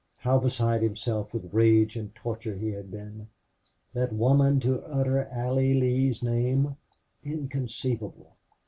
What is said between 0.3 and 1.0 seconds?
beside